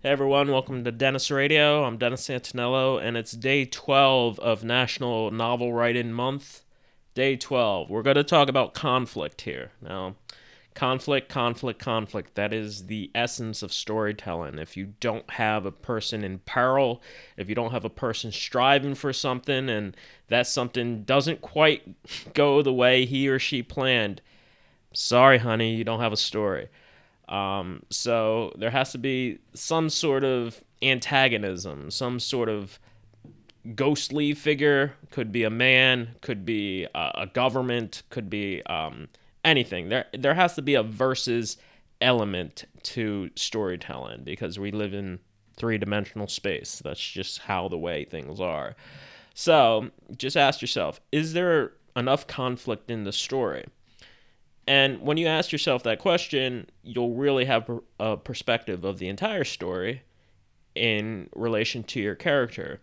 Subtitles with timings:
[0.00, 1.82] Hey everyone, welcome to Dennis Radio.
[1.82, 6.62] I'm Dennis Santinello, and it's day 12 of National Novel Writing Month.
[7.14, 7.90] Day 12.
[7.90, 9.72] We're going to talk about conflict here.
[9.82, 10.14] Now,
[10.72, 12.36] conflict, conflict, conflict.
[12.36, 14.60] That is the essence of storytelling.
[14.60, 17.02] If you don't have a person in peril,
[17.36, 19.96] if you don't have a person striving for something, and
[20.28, 21.82] that something doesn't quite
[22.34, 24.22] go the way he or she planned,
[24.92, 26.68] sorry, honey, you don't have a story.
[27.28, 32.78] Um, so there has to be some sort of antagonism, some sort of
[33.74, 34.94] ghostly figure.
[35.10, 39.08] Could be a man, could be a, a government, could be um,
[39.44, 39.88] anything.
[39.88, 41.56] There there has to be a versus
[42.00, 45.18] element to storytelling because we live in
[45.56, 46.80] three dimensional space.
[46.84, 48.76] That's just how the way things are.
[49.34, 53.66] So just ask yourself: Is there enough conflict in the story?
[54.68, 59.44] And when you ask yourself that question, you'll really have a perspective of the entire
[59.44, 60.02] story
[60.74, 62.82] in relation to your character.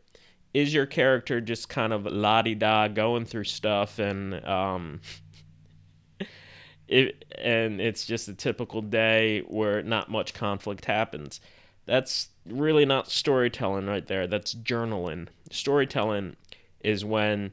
[0.51, 5.01] Is your character just kind of la di da going through stuff and um,
[6.87, 11.39] it, and it's just a typical day where not much conflict happens?
[11.85, 14.25] That's really not storytelling right there.
[14.25, 15.27] That's journaling.
[15.51, 16.35] Storytelling
[16.79, 17.51] is when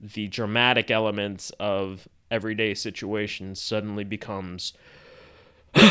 [0.00, 4.72] the dramatic elements of everyday situation suddenly becomes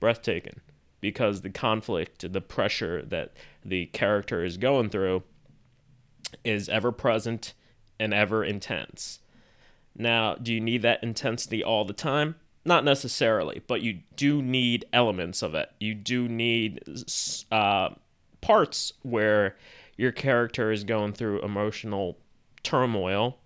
[0.00, 0.60] breathtaking
[1.00, 3.32] because the conflict, the pressure that
[3.64, 5.22] the character is going through
[6.44, 7.54] is ever present
[7.98, 9.20] and ever intense.
[9.96, 12.36] Now, do you need that intensity all the time?
[12.64, 15.70] Not necessarily, but you do need elements of it.
[15.80, 16.82] You do need
[17.50, 17.90] uh,
[18.40, 19.56] parts where
[19.96, 22.18] your character is going through emotional
[22.62, 23.38] turmoil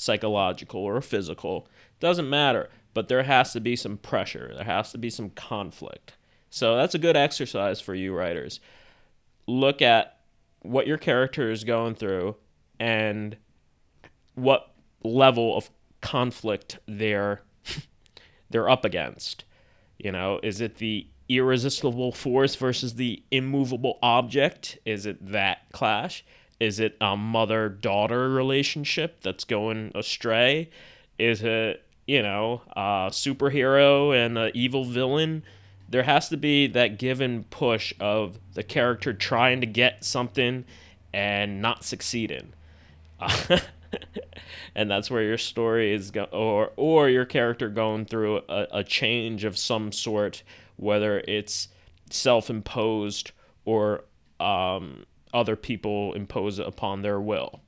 [0.00, 1.68] psychological or physical.
[2.00, 4.52] Doesn't matter, but there has to be some pressure.
[4.54, 6.14] There has to be some conflict.
[6.48, 8.60] So that's a good exercise for you writers.
[9.46, 10.18] Look at
[10.62, 12.36] what your character is going through
[12.78, 13.36] and
[14.34, 17.42] what level of conflict they're
[18.50, 19.44] they're up against.
[19.98, 24.78] You know, is it the irresistible force versus the immovable object?
[24.84, 26.24] Is it that clash?
[26.60, 30.68] Is it a mother daughter relationship that's going astray?
[31.18, 35.42] Is it, you know, a superhero and an evil villain?
[35.88, 40.64] There has to be that given push of the character trying to get something
[41.12, 42.52] and not succeeding.
[44.74, 48.84] and that's where your story is go- or or your character going through a, a
[48.84, 50.42] change of some sort
[50.76, 51.68] whether it's
[52.08, 53.32] self-imposed
[53.64, 54.04] or
[54.38, 57.60] um, other people impose upon their will.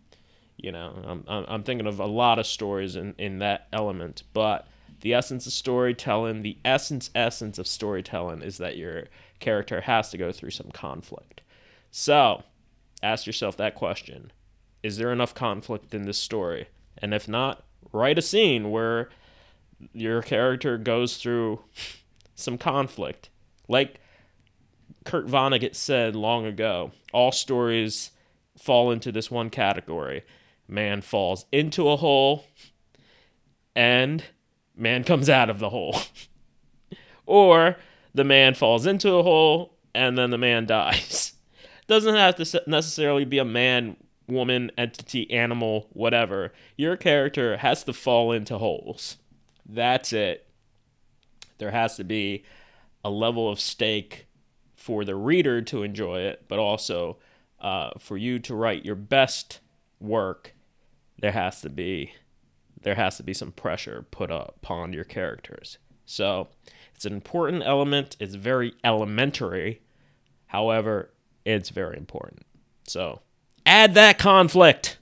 [0.56, 4.68] You know, I'm, I'm thinking of a lot of stories in, in that element, but
[5.00, 9.04] the essence of storytelling, the essence essence of storytelling is that your
[9.40, 11.40] character has to go through some conflict.
[11.90, 12.44] So,
[13.02, 14.30] ask yourself that question.
[14.82, 16.68] Is there enough conflict in this story?
[16.98, 19.10] And if not, write a scene where
[19.92, 21.60] your character goes through
[22.34, 23.28] some conflict.
[23.68, 24.00] Like
[25.04, 28.10] Kurt Vonnegut said long ago, all stories
[28.58, 30.22] fall into this one category.
[30.68, 32.46] Man falls into a hole
[33.74, 34.22] and
[34.76, 36.00] man comes out of the hole.
[37.26, 37.76] or
[38.14, 41.32] the man falls into a hole and then the man dies.
[41.86, 43.96] Doesn't have to necessarily be a man,
[44.28, 46.52] woman, entity, animal, whatever.
[46.76, 49.18] Your character has to fall into holes.
[49.68, 50.46] That's it.
[51.58, 52.44] There has to be
[53.04, 54.26] a level of stake
[54.82, 57.16] for the reader to enjoy it, but also
[57.60, 59.60] uh, for you to write your best
[60.00, 60.56] work,
[61.20, 62.12] there has to be
[62.82, 65.78] there has to be some pressure put upon your characters.
[66.04, 66.48] So
[66.96, 68.16] it's an important element.
[68.18, 69.82] It's very elementary.
[70.46, 71.12] However,
[71.44, 72.42] it's very important.
[72.88, 73.20] So
[73.64, 74.98] add that conflict.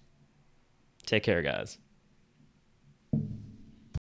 [1.06, 1.78] Take care, guys.